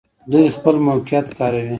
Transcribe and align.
دوی 0.31 0.45
خپل 0.55 0.75
موقعیت 0.87 1.27
کاروي. 1.37 1.69